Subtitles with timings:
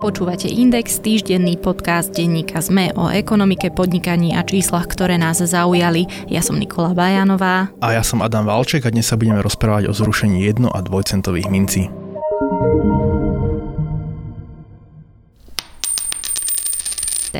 [0.00, 6.08] Počúvate Index, týždenný podcast denníka ZME o ekonomike, podnikaní a číslach, ktoré nás zaujali.
[6.24, 7.68] Ja som Nikola Bajanová.
[7.84, 11.52] A ja som Adam Valček a dnes sa budeme rozprávať o zrušení jedno- a dvojcentových
[11.52, 11.92] mincí.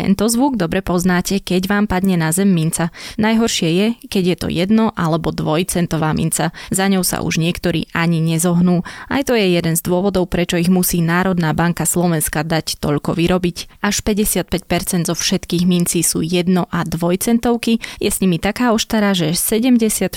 [0.01, 2.89] Tento zvuk dobre poznáte, keď vám padne na zem minca.
[3.21, 6.57] Najhoršie je, keď je to jedno alebo dvojcentová minca.
[6.73, 8.81] Za ňou sa už niektorí ani nezohnú.
[9.13, 13.85] Aj to je jeden z dôvodov, prečo ich musí Národná banka Slovenska dať toľko vyrobiť.
[13.85, 17.77] Až 55% zo všetkých mincí sú jedno a dvojcentovky.
[18.01, 20.17] Je s nimi taká oštara, že 74%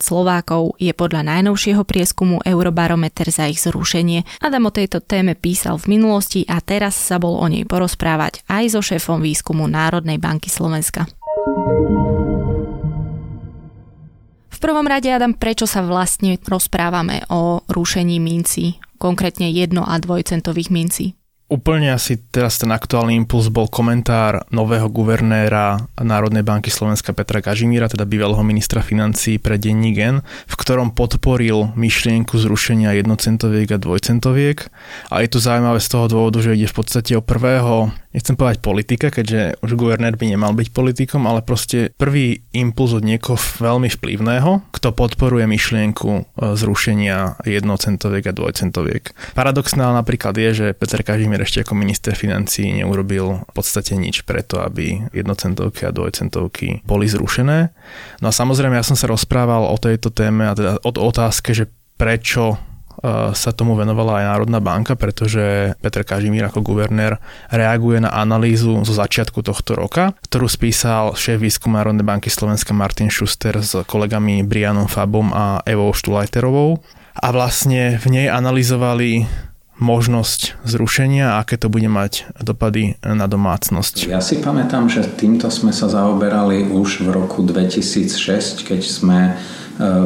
[0.00, 4.24] Slovákov je podľa najnovšieho prieskumu Eurobarometer za ich zrušenie.
[4.40, 8.64] Adam o tejto téme písal v minulosti a teraz sa bol o nej porozprávať aj
[8.72, 11.10] so šéfom výskumu Národnej banky Slovenska.
[14.46, 20.70] V prvom rade, Adam, prečo sa vlastne rozprávame o rušení mincí, konkrétne jedno- a dvojcentových
[20.70, 21.18] mincí?
[21.52, 27.92] Úplne asi teraz ten aktuálny impuls bol komentár nového guvernéra Národnej banky Slovenska Petra Kažimíra,
[27.92, 34.64] teda bývalého ministra financí pre denní gen, v ktorom podporil myšlienku zrušenia jednocentoviek a dvojcentoviek.
[35.12, 38.60] A je to zaujímavé z toho dôvodu, že ide v podstate o prvého nechcem povedať
[38.60, 43.88] politika, keďže už guvernér by nemal byť politikom, ale proste prvý impuls od niekoho veľmi
[43.88, 46.22] vplyvného, kto podporuje myšlienku e,
[46.56, 49.12] zrušenia jednocentoviek a dvojcentoviek.
[49.32, 54.60] Paradoxné napríklad je, že Peter Kažimír ešte ako minister financí neurobil v podstate nič preto,
[54.60, 57.72] aby jednocentovky a dvojcentovky boli zrušené.
[58.20, 61.66] No a samozrejme ja som sa rozprával o tejto téme a teda o otázke, že
[61.96, 62.60] prečo
[63.34, 67.18] sa tomu venovala aj Národná banka, pretože Petr Kažimír ako guvernér
[67.50, 73.10] reaguje na analýzu zo začiatku tohto roka, ktorú spísal šéf výskumu Národnej banky Slovenska Martin
[73.10, 76.78] Schuster s kolegami Brianom Fabom a Evou Štulajterovou.
[77.12, 79.26] A vlastne v nej analyzovali
[79.82, 84.06] možnosť zrušenia a aké to bude mať dopady na domácnosť.
[84.06, 89.34] Ja si pamätám, že týmto sme sa zaoberali už v roku 2006, keď sme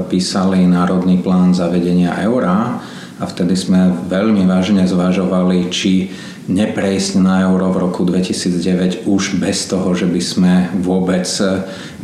[0.09, 2.81] písali Národný plán zavedenia eura
[3.17, 6.13] a vtedy sme veľmi vážne zvažovali, či
[6.47, 11.27] neprejsť na euro v roku 2009 už bez toho, že by sme vôbec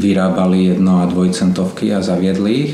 [0.01, 2.73] vyrábali jedno a dvojcentovky a zaviedli ich.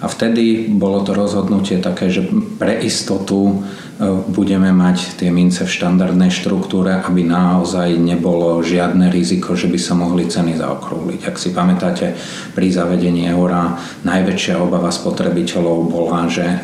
[0.00, 2.24] A vtedy bolo to rozhodnutie také, že
[2.56, 3.89] pre istotu E,
[4.32, 9.92] budeme mať tie mince v štandardnej štruktúre, aby naozaj nebolo žiadne riziko, že by sa
[9.92, 11.28] mohli ceny zaokrúhliť.
[11.28, 12.16] Ak si pamätáte,
[12.56, 13.76] pri zavedení eura
[14.08, 16.60] najväčšia obava spotrebiteľov bola, že e, e,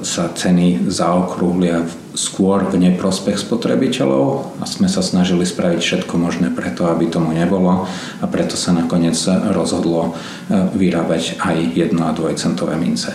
[0.00, 1.84] sa ceny zaokrúhlia
[2.16, 7.84] skôr v neprospech spotrebiteľov a sme sa snažili spraviť všetko možné preto, aby tomu nebolo
[8.18, 9.14] a preto sa nakoniec
[9.54, 10.18] rozhodlo
[10.50, 13.14] vyrábať aj jedno a dvojcentové mince.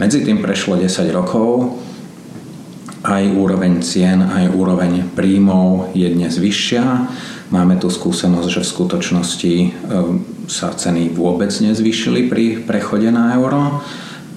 [0.00, 1.76] Medzi tým prešlo 10 rokov,
[3.00, 6.84] aj úroveň cien, aj úroveň príjmov je dnes vyššia.
[7.50, 9.68] Máme tu skúsenosť, že v skutočnosti e,
[10.46, 13.82] sa ceny vôbec nezvyšili pri prechode na euro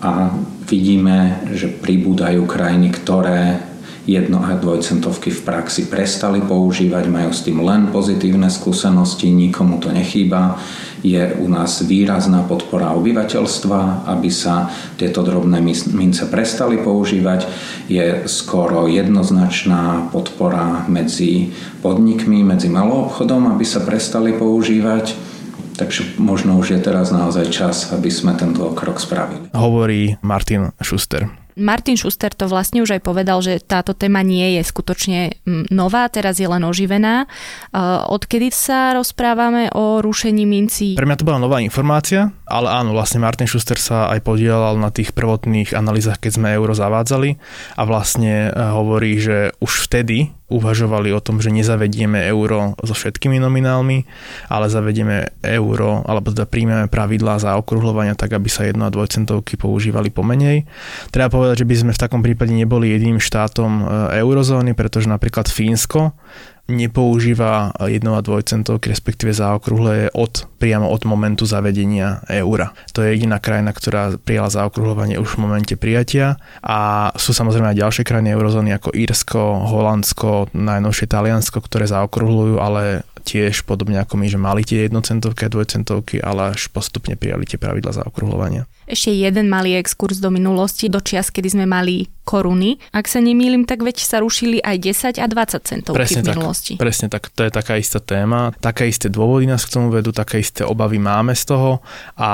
[0.01, 0.33] a
[0.65, 3.61] vidíme, že pribúdajú krajiny, ktoré
[4.03, 9.91] jedno a dvojcentovky v praxi prestali používať, majú s tým len pozitívne skúsenosti, nikomu to
[9.95, 10.59] nechýba.
[11.03, 15.59] Je u nás výrazná podpora obyvateľstva, aby sa tieto drobné
[15.91, 17.43] mince prestali používať.
[17.91, 21.51] Je skoro jednoznačná podpora medzi
[21.83, 25.35] podnikmi, medzi maloobchodom, aby sa prestali používať.
[25.75, 29.51] Takže možno už je teraz naozaj čas, aby sme tento krok spravili.
[29.51, 31.42] Hovorí Martin Schuster.
[31.57, 35.19] Martin Schuster to vlastne už aj povedal, že táto téma nie je skutočne
[35.69, 37.25] nová, teraz je len oživená.
[38.09, 40.97] Odkedy sa rozprávame o rušení mincí?
[40.97, 44.89] Pre mňa to bola nová informácia, ale áno, vlastne Martin Schuster sa aj podielal na
[44.89, 47.37] tých prvotných analýzach, keď sme euro zavádzali
[47.77, 53.41] a vlastne e, hovorí, že už vtedy uvažovali o tom, že nezavedieme euro so všetkými
[53.41, 54.05] nominálmi,
[54.53, 59.57] ale zavedieme euro, alebo teda príjmeme pravidlá za okruhľovania tak, aby sa jedno a dvojcentovky
[59.57, 60.69] používali pomenej.
[61.09, 63.83] Treba povedať, že by sme v takom prípade neboli jediným štátom e,
[64.21, 66.13] eurozóny, pretože napríklad Fínsko
[66.71, 72.71] nepoužíva jedno a dvojcentovky, respektíve zaokrúhle od, priamo od momentu zavedenia eura.
[72.95, 77.81] To je jediná krajina, ktorá prijala zaokrúhľovanie už v momente prijatia a sú samozrejme aj
[77.83, 84.27] ďalšie krajiny eurozóny ako Írsko, Holandsko, najnovšie Taliansko, ktoré zaokrúhľujú, ale tiež podobne ako my,
[84.27, 88.67] že mali tie jednocentovky a dvojcentovky, ale až postupne prijali tie pravidla zaokrúhľovania.
[88.83, 92.79] Ešte jeden malý exkurs do minulosti, do čias, kedy sme mali koruny.
[92.91, 94.75] Ak sa nemýlim, tak veď sa rušili aj
[95.19, 96.73] 10 a 20 centovky presne v minulosti.
[96.75, 98.51] Tak, presne tak, to je taká istá téma.
[98.59, 101.79] Také isté dôvody nás k tomu vedú, také isté obavy máme z toho
[102.19, 102.29] a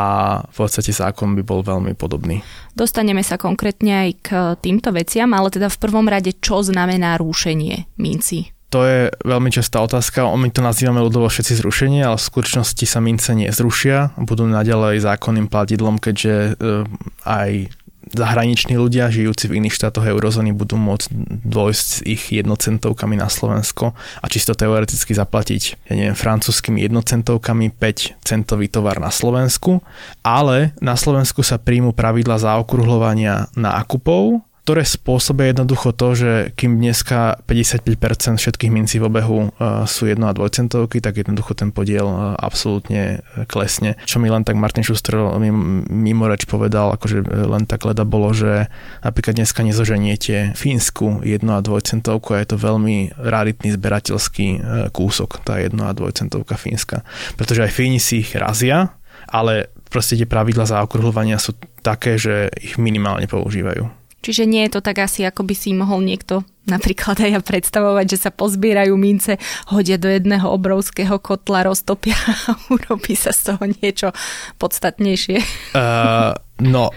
[0.50, 2.42] v podstate zákon by bol veľmi podobný.
[2.74, 4.28] Dostaneme sa konkrétne aj k
[4.62, 8.54] týmto veciam, ale teda v prvom rade, čo znamená rúšenie minci?
[8.70, 10.30] To je veľmi častá otázka.
[10.38, 14.14] My to nazývame ľudovo všetci zrušenie, ale v skutočnosti sa mince nezrušia.
[14.22, 16.86] Budú naďalej zákonným platidlom, keďže e,
[17.26, 17.74] aj
[18.10, 21.14] zahraniční ľudia žijúci v iných štátoch eurozóny budú môcť
[21.46, 28.26] dôjsť s ich jednocentovkami na Slovensko a čisto teoreticky zaplatiť, ja neviem, francúzskými jednocentovkami 5
[28.26, 29.86] centový tovar na Slovensku,
[30.26, 37.42] ale na Slovensku sa príjmu pravidla zaokrúhľovania nákupov ktoré spôsobia jednoducho to, že kým dneska
[37.50, 42.06] 55% všetkých mincí v obehu uh, sú 1 a 2 centovky, tak jednoducho ten podiel
[42.06, 43.98] uh, absolútne e, klesne.
[44.06, 48.70] Čo mi len tak Martin Schuster mimo reč povedal, akože len tak leda bolo, že
[49.02, 54.62] napríklad dneska nezoženiete Fínsku 1 a 2 centovku a je to veľmi raritný zberateľský
[54.94, 57.02] kúsok, tá 1 a 2 centovka Fínska.
[57.42, 58.94] Pretože aj Fíni si ich razia,
[59.34, 63.99] ale proste tie pravidla zaokrúhľovania sú také, že ich minimálne používajú.
[64.20, 68.06] Čiže nie je to tak asi, ako by si mohol niekto napríklad aj ja predstavovať,
[68.06, 69.42] že sa pozbierajú mince,
[69.74, 72.16] hodia do jedného obrovského kotla, roztopia
[72.50, 74.14] a urobí sa z toho niečo
[74.62, 75.42] podstatnejšie.
[75.74, 76.94] Uh, no,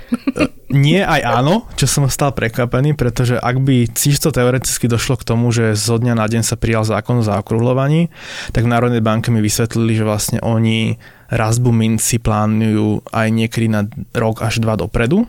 [0.69, 5.49] nie aj áno, čo som stal prekvapený, pretože ak by čisto teoreticky došlo k tomu,
[5.51, 8.13] že zo dňa na deň sa prijal zákon o zaokrúhľovaní,
[8.53, 11.01] tak v Národnej banke mi vysvetlili, že vlastne oni
[11.33, 15.25] razbu minci plánujú aj niekedy na rok až dva dopredu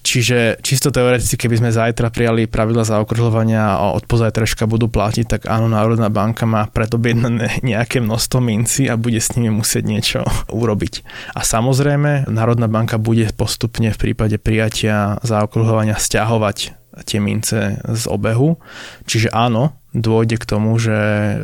[0.00, 5.40] Čiže čisto teoreticky, keby sme zajtra prijali pravidla zaokrúhľovania a od pozajtraška budú platiť, tak
[5.46, 10.20] áno, Národná banka má predobjednané nejaké množstvo minci a bude s nimi musieť niečo
[10.60, 11.04] urobiť.
[11.36, 18.58] A samozrejme, Národná banka bude postupne v prípade prijatia zaokrúhľovania stiahovať tie mince z obehu.
[19.06, 21.34] Čiže áno, dôjde k tomu, že e,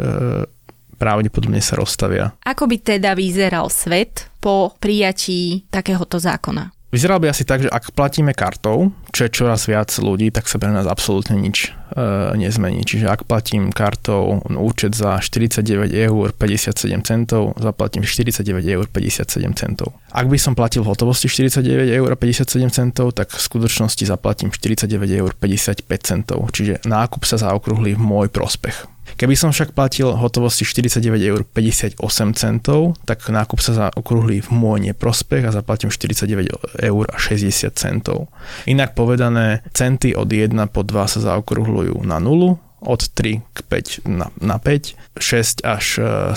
[0.98, 2.34] pravdepodobne sa rozstavia.
[2.44, 6.75] Ako by teda vyzeral svet po prijatí takéhoto zákona?
[6.86, 10.62] Vyzeral by asi tak, že ak platíme kartou, čo je čoraz viac ľudí, tak sa
[10.62, 11.98] pre nás absolútne nič e,
[12.38, 12.86] nezmení.
[12.86, 19.98] Čiže ak platím kartou účet za 49 eur 57 centov, zaplatím 49 eur 57 centov.
[20.14, 24.86] Ak by som platil v hotovosti 49 eur 57 centov, tak v skutočnosti zaplatím 49
[25.10, 26.38] eur 55 centov.
[26.54, 28.95] Čiže nákup sa zaokrúhli v môj prospech.
[29.16, 31.96] Keby som však platil hotovosti 49 eur 58
[32.36, 38.28] centov, tak nákup sa zaokrúhli v môj neprospech a zaplatím 49 eur a 60 centov.
[38.68, 43.58] Inak povedané, centy od 1 po 2 sa zaokrúhľujú na 0, od 3 k
[44.04, 45.86] 5 na, na 5, 6 až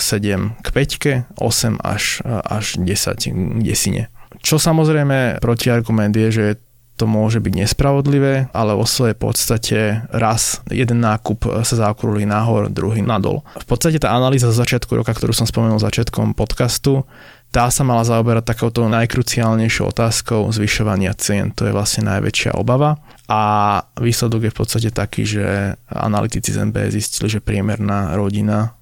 [0.00, 4.08] e, k 5, 8 až, e, až 10 k desine.
[4.40, 6.44] Čo samozrejme protiargument je, že
[7.00, 13.00] to môže byť nespravodlivé, ale vo svojej podstate raz jeden nákup sa zaokrúli nahor, druhý
[13.00, 13.40] nadol.
[13.56, 17.08] V podstate tá analýza z začiatku roka, ktorú som spomenul začiatkom podcastu,
[17.50, 21.50] tá sa mala zaoberať takouto najkruciálnejšou otázkou zvyšovania cien.
[21.58, 23.02] To je vlastne najväčšia obava.
[23.26, 23.42] A
[23.98, 28.78] výsledok je v podstate taký, že analytici z MB zistili, že priemerná rodina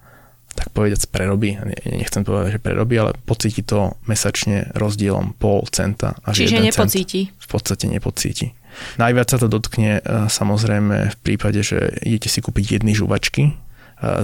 [0.58, 1.54] tak povedať prerobí,
[1.86, 6.18] nechcem povedať, že prerobí, ale pocíti to mesačne rozdielom pol centa.
[6.26, 7.30] Až Čiže nepocíti.
[7.30, 8.58] Cent v podstate nepocíti.
[8.98, 13.52] Najviac sa to dotkne e, samozrejme v prípade, že idete si kúpiť jedny žuvačky e,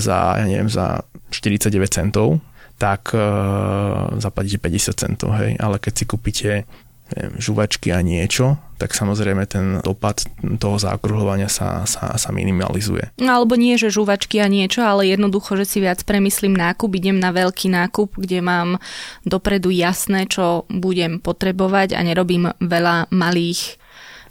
[0.02, 2.42] za, ja neviem, za 49 centov,
[2.74, 6.50] tak uh, zaplatíte 50 centov, hej, ale keď si kúpite
[7.12, 13.12] neviem, žuvačky a niečo, tak samozrejme ten dopad toho zaokrúhľovania sa, sa, sa minimalizuje.
[13.20, 17.20] No alebo nie, že žuvačky a niečo, ale jednoducho, že si viac premyslím nákup, idem
[17.20, 18.68] na veľký nákup, kde mám
[19.28, 23.78] dopredu jasné, čo budem potrebovať a nerobím veľa malých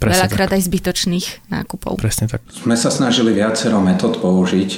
[0.02, 0.56] Presne veľakrát tak.
[0.60, 1.96] aj zbytočných nákupov.
[2.02, 2.44] Presne tak.
[2.52, 4.72] Sme sa snažili viacero metód použiť,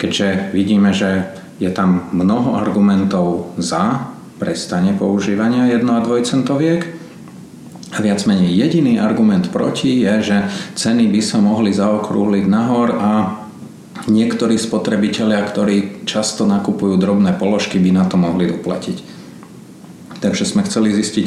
[0.00, 1.30] keďže vidíme, že
[1.62, 4.10] je tam mnoho argumentov za
[4.42, 7.01] prestanie používania jedno- a dvojcentoviek
[8.00, 10.36] viac menej jediný argument proti je, že
[10.78, 13.10] ceny by sa mohli zaokrúhliť nahor a
[14.08, 18.96] niektorí spotrebitelia, ktorí často nakupujú drobné položky, by na to mohli doplatiť.
[20.22, 21.26] Takže sme chceli zistiť,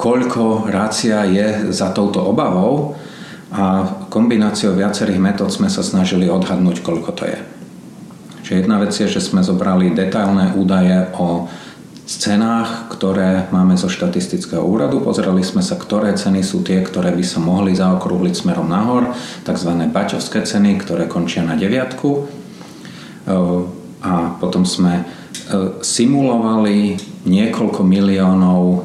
[0.00, 2.96] koľko rácia je za touto obavou
[3.52, 7.38] a kombináciou viacerých metód sme sa snažili odhadnúť, koľko to je.
[8.42, 11.46] Čiže jedna vec je, že sme zobrali detailné údaje o
[12.18, 15.00] cenách, ktoré máme zo štatistického úradu.
[15.00, 19.14] Pozerali sme sa, ktoré ceny sú tie, ktoré by sa mohli zaokrúhliť smerom nahor,
[19.46, 19.70] tzv.
[19.92, 22.26] baťovské ceny, ktoré končia na deviatku.
[24.02, 25.06] A potom sme
[25.84, 28.78] simulovali niekoľko miliónov e,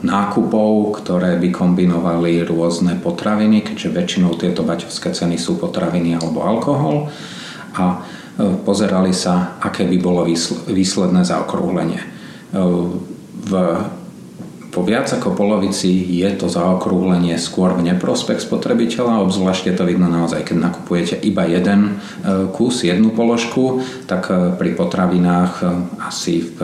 [0.00, 7.12] nákupov, ktoré by kombinovali rôzne potraviny, keďže väčšinou tieto baťovské ceny sú potraviny alebo alkohol
[7.76, 8.00] a
[8.64, 10.26] pozerali sa, aké by bolo
[10.66, 12.13] výsledné zaokrúhlenie.
[12.54, 13.52] V
[14.74, 15.86] po viac ako polovici
[16.18, 21.46] je to zaokrúhlenie skôr v neprospech spotrebiteľa, obzvlášť je to vidno naozaj, keď nakupujete iba
[21.46, 25.64] jeden e, kus, jednu položku, tak e, pri potravinách e,
[26.02, 26.58] asi v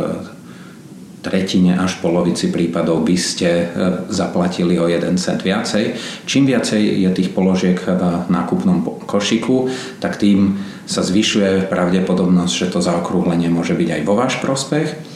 [1.22, 3.68] tretine až polovici prípadov by ste
[4.08, 5.92] zaplatili o 1 cent viacej.
[6.24, 9.68] Čím viacej je tých položiek v nákupnom košiku,
[10.00, 10.56] tak tým
[10.88, 15.09] sa zvyšuje pravdepodobnosť, že to zaokrúhlenie môže byť aj vo váš prospech.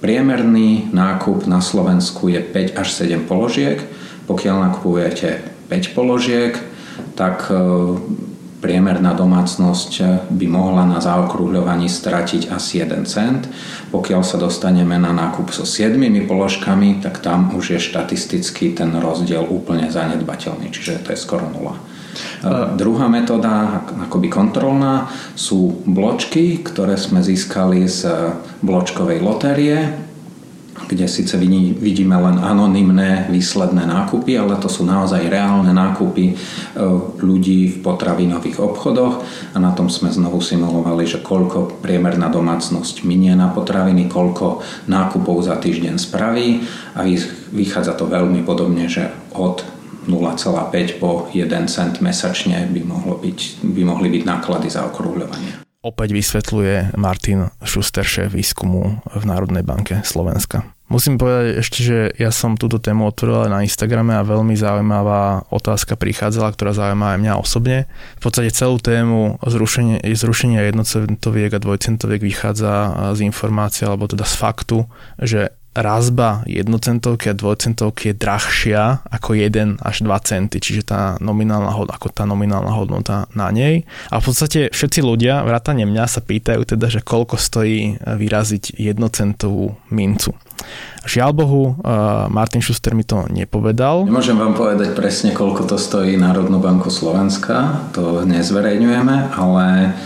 [0.00, 3.84] Priemerný nákup na Slovensku je 5 až 7 položiek.
[4.24, 6.56] Pokiaľ nakupujete 5 položiek,
[7.12, 7.60] tak e,
[8.64, 13.44] priemerná domácnosť by mohla na zaokrúhľovaní stratiť asi 1 cent.
[13.92, 19.44] Pokiaľ sa dostaneme na nákup so 7 položkami, tak tam už je štatisticky ten rozdiel
[19.44, 21.76] úplne zanedbateľný, čiže to je skoro nula.
[22.40, 28.08] Uh, druhá metóda, akoby kontrolná, sú bločky, ktoré sme získali z
[28.64, 30.10] bločkovej lotérie,
[30.90, 31.38] kde síce
[31.78, 36.34] vidíme len anonymné výsledné nákupy, ale to sú naozaj reálne nákupy e,
[37.22, 39.22] ľudí v potravinových obchodoch.
[39.54, 45.46] A na tom sme znovu simulovali, že koľko priemerná domácnosť minie na potraviny, koľko nákupov
[45.46, 46.66] za týždeň spraví.
[46.98, 47.06] A
[47.54, 49.62] vychádza to veľmi podobne, že od
[50.10, 55.62] 0,5 po 1 cent mesačne by, mohlo byť, by mohli byť náklady za okrúhľovanie.
[55.80, 60.68] Opäť vysvetľuje Martin Schuster, šéf výskumu v Národnej banke Slovenska.
[60.90, 65.94] Musím povedať ešte, že ja som túto tému otvoril na Instagrame a veľmi zaujímavá otázka
[65.94, 67.86] prichádzala, ktorá zaujíma aj mňa osobne.
[68.18, 74.34] V podstate celú tému zrušenie, zrušenia jednocentoviek a dvojcentoviek vychádza z informácie, alebo teda z
[74.34, 74.90] faktu,
[75.22, 81.70] že razba jednocentovky a dvojcentovky je drahšia ako 1 až 2 centy, čiže tá nominálna
[81.70, 83.86] hodnota, ako tá nominálna hodnota na nej.
[84.10, 89.78] A v podstate všetci ľudia, vrátane mňa, sa pýtajú teda, že koľko stojí vyraziť jednocentovú
[89.94, 90.34] mincu.
[91.06, 91.78] Žiaľ Bohu,
[92.28, 94.04] Martin Schuster mi to nepovedal.
[94.04, 99.96] Nemôžem vám povedať presne, koľko to stojí Národnú banku Slovenska, to nezverejňujeme, ale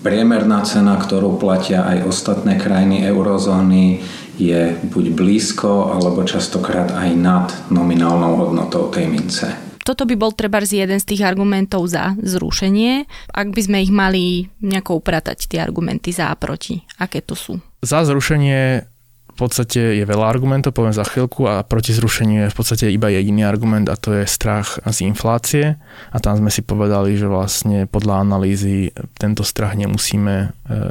[0.00, 4.00] priemerná cena, ktorú platia aj ostatné krajiny eurozóny,
[4.40, 9.52] je buď blízko, alebo častokrát aj nad nominálnou hodnotou tej mince.
[9.80, 13.08] Toto by bol treba jeden z tých argumentov za zrušenie.
[13.32, 17.58] Ak by sme ich mali nejako upratať, tie argumenty za a proti, aké to sú?
[17.80, 18.86] Za zrušenie
[19.30, 23.08] v podstate je veľa argumentov, poviem za chvíľku, a proti zrušeniu je v podstate iba
[23.08, 25.80] jediný argument a to je strach z inflácie.
[26.12, 30.46] A tam sme si povedali, že vlastne podľa analýzy tento strach nemusíme e,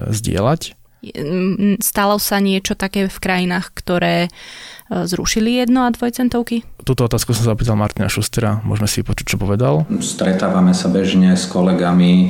[0.10, 0.79] zdieľať
[1.80, 4.30] Stalo sa niečo také v krajinách, ktoré e,
[5.08, 6.68] zrušili jedno a dvojcentovky?
[6.84, 9.88] Túto otázku som zapýtal Martina Šustera, môžeme si počuť, čo povedal.
[10.04, 12.30] Stretávame sa bežne s kolegami e,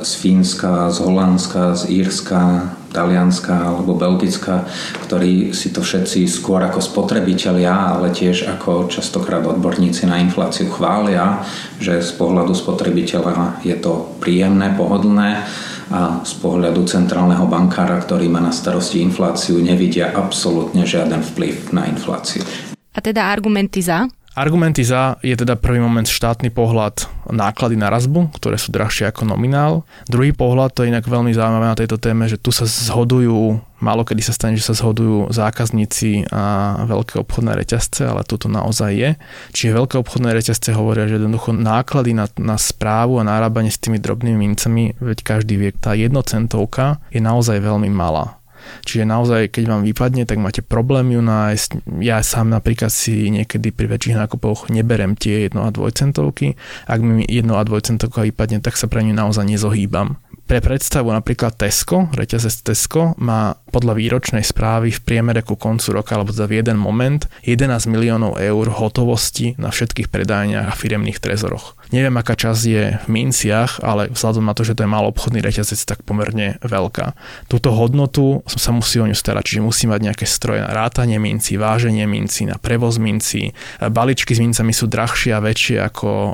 [0.00, 4.66] z Fínska, z Holandska, z Írska, Talianska alebo Belgická,
[5.06, 11.44] ktorí si to všetci skôr ako spotrebitelia, ale tiež ako častokrát odborníci na infláciu chvália,
[11.78, 15.46] že z pohľadu spotrebiteľa je to príjemné, pohodlné
[15.90, 21.90] a z pohľadu centrálneho bankára, ktorý má na starosti infláciu, nevidia absolútne žiaden vplyv na
[21.90, 22.46] infláciu.
[22.94, 24.06] A teda argumenty za?
[24.30, 29.26] Argumenty za je teda prvý moment štátny pohľad náklady na razbu, ktoré sú drahšie ako
[29.26, 29.82] nominál.
[30.06, 34.04] Druhý pohľad, to je inak veľmi zaujímavé na tejto téme, že tu sa zhodujú, málo
[34.06, 39.10] kedy sa stane, že sa zhodujú zákazníci a veľké obchodné reťazce, ale toto naozaj je.
[39.56, 43.98] Čiže veľké obchodné reťazce hovoria, že jednoducho náklady na, na správu a nárábanie s tými
[43.98, 48.40] drobnými mincami, veď každý vie, tá jednocentovka je naozaj veľmi malá
[48.84, 52.00] Čiže naozaj, keď vám vypadne, tak máte problém ju nájsť.
[52.00, 56.56] Ja sám napríklad si niekedy pri väčších nákupoch neberem tie 1 a 2 centovky.
[56.86, 60.20] Ak mi 1 a 2 centovka vypadne, tak sa pre ňu naozaj nezohýbam.
[60.50, 66.18] Pre predstavu napríklad Tesco, reťazec Tesco, má podľa výročnej správy v priemere ku koncu roka
[66.18, 71.78] alebo za jeden moment 11 miliónov eur hotovosti na všetkých predajniach a firemných trezoroch.
[71.90, 75.42] Neviem, aká časť je v minciach, ale vzhľadom na to, že to je mal obchodný
[75.42, 77.18] reťazec, tak pomerne veľká.
[77.50, 81.58] Túto hodnotu sa musí o ňu starať, čiže musí mať nejaké stroje na rátanie minci,
[81.58, 83.50] váženie minci, na prevoz minci.
[83.82, 86.32] Baličky s mincami sú drahšie a väčšie ako e,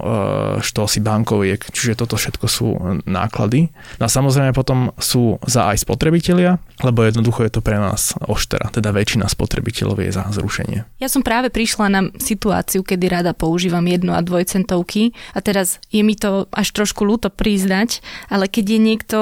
[0.61, 2.69] štosy bankoviek, čiže toto všetko sú
[3.09, 3.73] náklady.
[3.97, 8.69] No a samozrejme potom sú za aj spotrebitelia, lebo jednoducho je to pre nás oštera,
[8.69, 10.85] teda väčšina spotrebiteľov je za zrušenie.
[11.01, 16.03] Ja som práve prišla na situáciu, kedy rada používam jedno a dvojcentovky a teraz je
[16.03, 19.17] mi to až trošku ľúto priznať, ale keď je niekto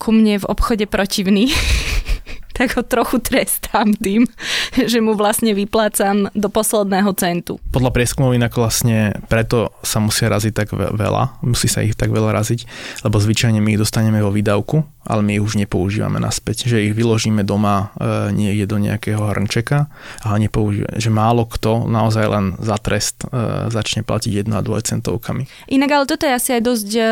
[0.00, 1.52] ku mne v obchode protivný,
[2.58, 4.26] tak ho trochu trestám tým,
[4.74, 7.62] že mu vlastne vyplácam do posledného centu.
[7.70, 12.34] Podľa prieskumov inak vlastne preto sa musia raziť tak veľa, musí sa ich tak veľa
[12.34, 12.66] raziť,
[13.06, 16.92] lebo zvyčajne my ich dostaneme vo výdavku, ale my ich už nepoužívame naspäť, že ich
[16.92, 19.88] vyložíme doma e, niekde do nejakého hrnčeka
[20.20, 24.68] a nepoužívame, že málo kto naozaj len za trest e, začne platiť 1 a 2
[24.84, 25.72] centovkami.
[25.72, 27.02] Inak ale toto je asi aj dosť e,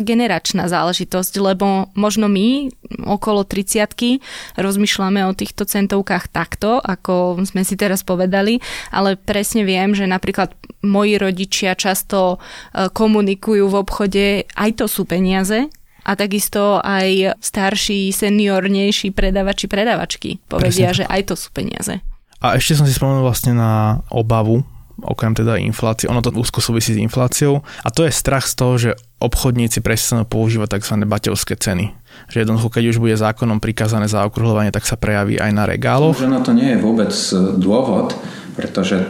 [0.00, 2.72] generačná záležitosť, lebo možno my
[3.04, 9.92] okolo 30 rozmýšľame o týchto centovkách takto, ako sme si teraz povedali, ale presne viem,
[9.92, 12.42] že napríklad moji rodičia často
[12.74, 14.24] komunikujú v obchode,
[14.56, 15.70] aj to sú peniaze,
[16.02, 20.98] a takisto aj starší, seniornejší predavači, predavačky povedia, Presne.
[21.02, 22.02] že aj to sú peniaze.
[22.42, 24.66] A ešte som si spomenul vlastne na obavu,
[25.02, 28.74] okrem teda inflácie, ono to úzko súvisí s infláciou a to je strach z toho,
[28.78, 28.90] že
[29.22, 31.06] obchodníci prestanú používať tzv.
[31.06, 31.94] baťovské ceny.
[32.28, 36.18] Že jednoducho, keď už bude zákonom prikázané zaokrúhľovanie, tak sa prejaví aj na regáloch.
[36.18, 37.14] Že na to nie je vôbec
[37.56, 38.18] dôvod,
[38.58, 39.06] pretože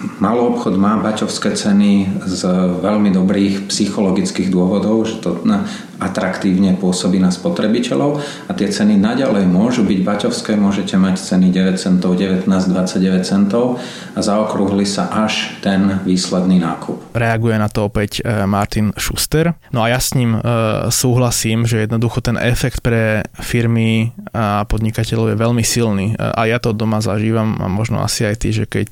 [0.00, 2.40] Malý obchod má baťovské ceny z
[2.80, 5.44] veľmi dobrých psychologických dôvodov, že to
[6.00, 11.76] atraktívne pôsobí na spotrebiteľov a tie ceny naďalej môžu byť baťovské, môžete mať ceny 9
[11.76, 13.76] centov, 19, 29 centov
[14.16, 17.12] a zaokrúhli sa až ten výsledný nákup.
[17.12, 19.52] Reaguje na to opäť e, Martin Schuster.
[19.76, 25.36] No a ja s ním e, súhlasím, že jednoducho ten efekt pre firmy a podnikateľov
[25.36, 26.16] je veľmi silný.
[26.16, 28.88] E, a ja to doma zažívam a možno asi aj ty, že keď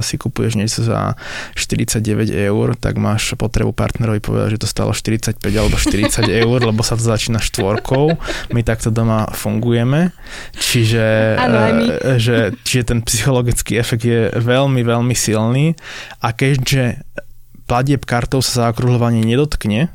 [0.00, 1.14] si kupuješ niečo za
[1.54, 6.80] 49 eur, tak máš potrebu partnerovi povedať, že to stalo 45 alebo 40 eur lebo
[6.84, 8.16] sa to začína štvorkou.
[8.54, 10.12] My takto doma fungujeme.
[10.56, 11.04] Čiže,
[11.38, 11.58] ano,
[12.00, 15.74] e, že, čiže ten psychologický efekt je veľmi, veľmi silný
[16.20, 17.02] a keďže
[17.66, 19.88] platieb kartou sa zaokrúhľovanie nedotkne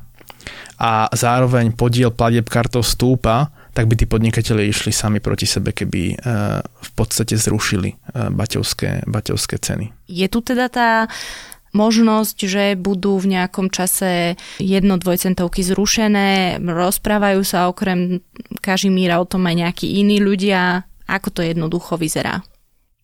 [0.77, 6.01] a zároveň podiel platieb kartou stúpa, tak by tí podnikatelia išli sami proti sebe, keby
[6.09, 6.15] e,
[6.65, 7.95] v podstate zrušili e,
[8.33, 9.93] baťovské, baťovské ceny.
[10.09, 11.05] Je tu teda tá
[11.77, 18.25] možnosť, že budú v nejakom čase jedno dvojcentovky zrušené, rozprávajú sa okrem
[18.65, 22.41] Kažimíra o tom aj nejakí iní ľudia, ako to jednoducho vyzerá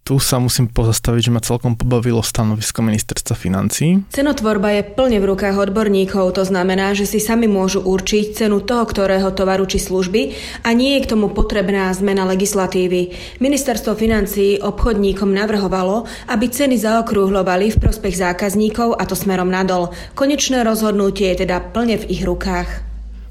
[0.04, 4.04] tu sa musím pozastaviť, že ma celkom pobavilo stanovisko ministerstva financí.
[4.12, 8.84] Cenotvorba je plne v rukách odborníkov, to znamená, že si sami môžu určiť cenu toho,
[8.84, 10.36] ktorého tovaru či služby
[10.68, 13.16] a nie je k tomu potrebná zmena legislatívy.
[13.40, 19.96] Ministerstvo financí obchodníkom navrhovalo, aby ceny zaokrúhľovali v prospech zákazníkov a to smerom nadol.
[20.20, 22.68] Konečné rozhodnutie je teda plne v ich rukách.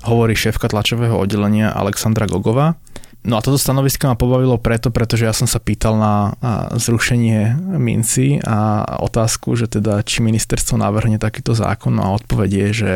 [0.08, 2.74] Hovorí šéfka tlačového oddelenia Alexandra Gogová.
[3.22, 6.34] No a toto stanovisko ma pobavilo preto, pretože ja som sa pýtal na
[6.74, 12.68] zrušenie minci a otázku, že teda či ministerstvo navrhne takýto zákon no a odpoveď je,
[12.74, 12.90] že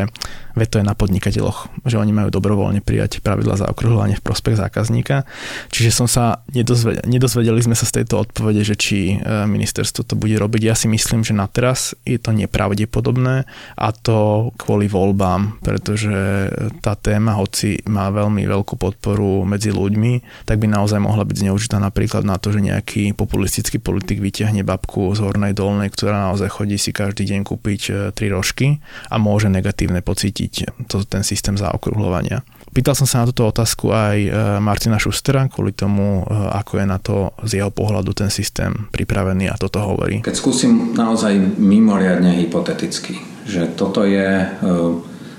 [0.57, 4.57] veď to je na podnikateľoch, že oni majú dobrovoľne prijať pravidla za okruhľovanie v prospech
[4.57, 5.29] zákazníka.
[5.69, 10.17] Čiže som sa nedozvedeli, nedozvedeli sme sa z tejto odpovede, že či e, ministerstvo to
[10.17, 10.61] bude robiť.
[10.65, 13.45] Ja si myslím, že na teraz je to nepravdepodobné
[13.77, 16.49] a to kvôli voľbám, pretože
[16.81, 21.77] tá téma, hoci má veľmi veľkú podporu medzi ľuďmi, tak by naozaj mohla byť zneužitá
[21.81, 26.77] napríklad na to, že nejaký populistický politik vyťahne babku z hornej dolnej, ktorá naozaj chodí
[26.77, 32.43] si každý deň kúpiť e, tri rožky a môže negatívne pocítiť to, ten systém zaokrúhľovania.
[32.67, 34.29] Pýtal som sa na túto otázku aj e,
[34.61, 39.49] Martina Šustera kvôli tomu, e, ako je na to z jeho pohľadu ten systém pripravený
[39.49, 40.21] a toto hovorí.
[40.21, 44.43] Keď skúsim naozaj mimoriadne hypoteticky, že toto je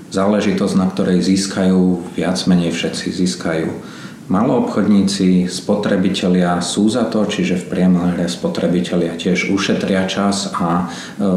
[0.09, 3.69] záležitosť, na ktorej získajú viac menej všetci získajú
[4.29, 11.27] Maloobchodníci, spotrebitelia sú za to, čiže v priemere spotrebitelia tiež ušetria čas a e,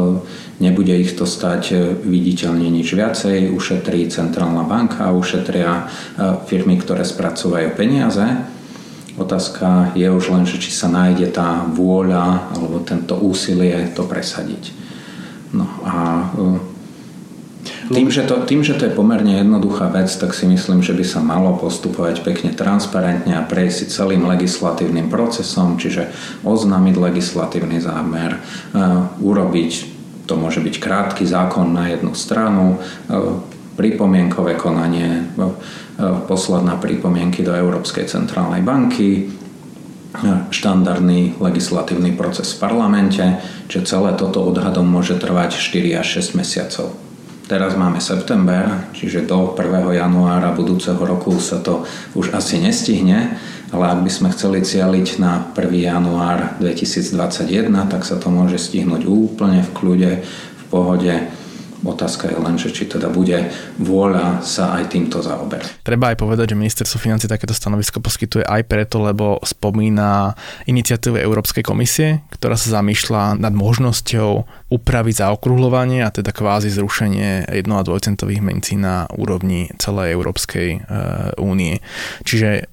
[0.61, 1.75] nebude ich to stať e,
[2.05, 3.49] viditeľne nič viacej.
[3.49, 5.83] Ušetrí centrálna banka, ušetria e,
[6.45, 8.45] firmy, ktoré spracovajú peniaze.
[9.17, 14.69] Otázka je už len, že či sa nájde tá vôľa alebo tento úsilie to presadiť.
[15.49, 16.29] No a
[17.93, 21.05] tým že, to, tým, že to je pomerne jednoduchá vec, tak si myslím, že by
[21.05, 26.09] sa malo postupovať pekne transparentne a prejsť celým legislatívnym procesom, čiže
[26.41, 28.39] oznámiť legislatívny zámer, e,
[29.21, 29.71] urobiť,
[30.25, 33.17] to môže byť krátky zákon na jednu stranu, e,
[33.77, 35.53] pripomienkové konanie, e,
[36.25, 39.29] posledná pripomienky do Európskej centrálnej banky,
[40.53, 43.25] štandardný legislatívny proces v parlamente,
[43.65, 47.02] čiže celé toto odhadom môže trvať 4 až 6 mesiacov.
[47.43, 49.99] Teraz máme september, čiže do 1.
[49.99, 51.83] januára budúceho roku sa to
[52.15, 53.35] už asi nestihne,
[53.67, 55.67] ale ak by sme chceli cieliť na 1.
[55.75, 61.13] január 2021, tak sa to môže stihnúť úplne v kľude, v pohode.
[61.83, 65.83] Otázka je len, že či teda bude vôľa sa aj týmto zaoberať.
[65.83, 70.31] Treba aj povedať, že ministerstvo financí takéto stanovisko poskytuje aj preto, lebo spomína
[70.63, 74.31] iniciatívu Európskej komisie, ktorá sa zamýšľa nad možnosťou
[74.71, 80.69] upraviť zaokrúhľovanie a teda kvázi zrušenie 1 a 2 centových mencí na úrovni celej Európskej
[80.71, 80.79] e,
[81.37, 81.83] únie.
[82.23, 82.71] Čiže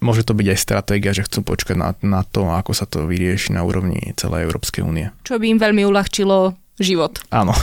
[0.00, 3.52] môže to byť aj stratégia, že chcú počkať na, na to, ako sa to vyrieši
[3.52, 5.12] na úrovni celej Európskej únie.
[5.24, 7.20] Čo by im veľmi uľahčilo život.
[7.32, 7.56] Áno.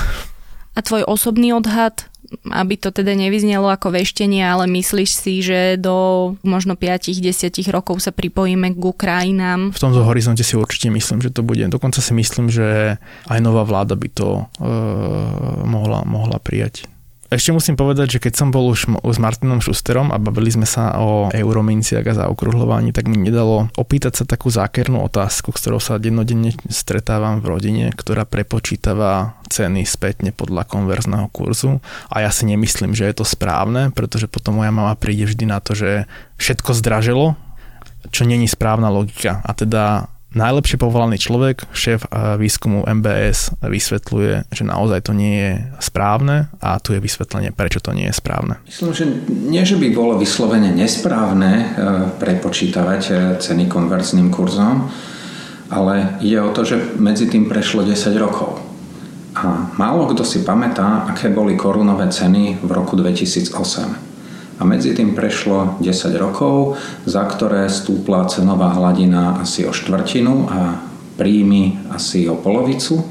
[0.74, 2.10] A tvoj osobný odhad,
[2.50, 7.22] aby to teda nevyznelo ako veštenie, ale myslíš si, že do možno 5-10
[7.70, 9.70] rokov sa pripojíme k Ukrajinám?
[9.70, 11.62] V tomto horizonte si určite myslím, že to bude.
[11.70, 12.98] Dokonca si myslím, že
[13.30, 14.70] aj nová vláda by to e,
[15.68, 16.90] mohla, mohla prijať.
[17.34, 21.02] Ešte musím povedať, že keď som bol už s Martinom Šusterom a bavili sme sa
[21.02, 26.54] o eurominciach a zaokrúhľovaní, tak mi nedalo opýtať sa takú zákernú otázku, ktorou sa dennodenne
[26.70, 31.82] stretávam v rodine, ktorá prepočítava ceny spätne podľa konverzného kurzu
[32.14, 35.58] a ja si nemyslím, že je to správne, pretože potom moja mama príde vždy na
[35.58, 36.06] to, že
[36.38, 37.34] všetko zdražilo,
[38.14, 39.42] čo není správna logika.
[39.42, 45.54] A teda najlepšie povolaný človek, šéf eh, výskumu MBS vysvetľuje, že naozaj to nie je
[45.80, 48.60] správne a tu je vysvetlenie, prečo to nie je správne.
[48.66, 51.66] Myslím, že nie, že by bolo vyslovene nesprávne eh,
[52.18, 54.90] prepočítavať eh, ceny konverzným kurzom,
[55.74, 58.62] ale ide o to, že medzi tým prešlo 10 rokov.
[59.34, 64.13] A málo kto si pamätá, aké boli korunové ceny v roku 2008.
[64.58, 66.78] A medzi tým prešlo 10 rokov,
[67.10, 70.78] za ktoré stúpla cenová hladina asi o štvrtinu a
[71.18, 73.02] príjmy asi o polovicu.
[73.02, 73.06] E,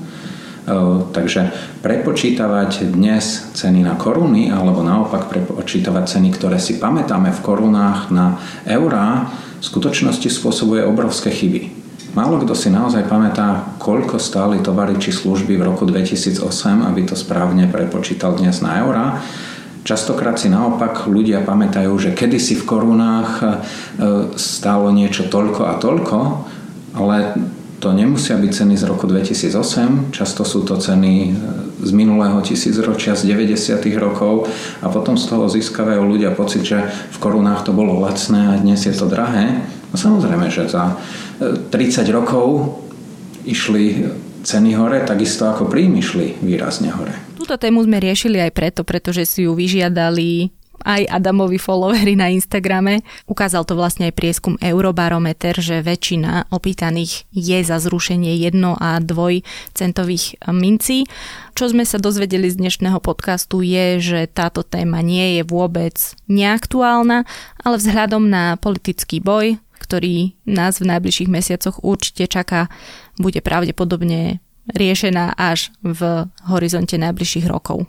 [1.10, 1.50] takže
[1.82, 8.38] prepočítavať dnes ceny na koruny, alebo naopak prepočítavať ceny, ktoré si pamätáme v korunách na
[8.62, 9.26] eurá,
[9.58, 11.82] v skutočnosti spôsobuje obrovské chyby.
[12.12, 16.44] Málo kto si naozaj pamätá, koľko stáli tovary či služby v roku 2008,
[16.84, 19.16] aby to správne prepočítal dnes na eurá.
[19.82, 23.46] Častokrát si naopak ľudia pamätajú, že kedysi v korunách e,
[24.38, 26.18] stálo niečo toľko a toľko,
[26.94, 27.34] ale
[27.82, 31.30] to nemusia byť ceny z roku 2008, často sú to ceny e,
[31.82, 33.82] z minulého tisícročia, z 90.
[33.98, 34.46] rokov
[34.78, 38.86] a potom z toho získavajú ľudia pocit, že v korunách to bolo lacné a dnes
[38.86, 39.66] je to drahé.
[39.90, 40.94] No samozrejme, že za
[41.42, 42.78] 30 e, rokov
[43.42, 44.06] išli
[44.42, 47.14] ceny hore, takisto ako príjmy šli výrazne hore.
[47.38, 50.50] Túto tému sme riešili aj preto, pretože si ju vyžiadali
[50.82, 53.06] aj Adamovi followery na Instagrame.
[53.30, 59.46] Ukázal to vlastne aj prieskum Eurobarometer, že väčšina opýtaných je za zrušenie jedno a dvoj
[59.72, 61.06] centových mincí.
[61.54, 65.94] Čo sme sa dozvedeli z dnešného podcastu je, že táto téma nie je vôbec
[66.26, 67.24] neaktuálna,
[67.62, 72.70] ale vzhľadom na politický boj, ktorý nás v najbližších mesiacoch určite čaká,
[73.18, 77.88] bude pravdepodobne riešená až v horizonte najbližších rokov.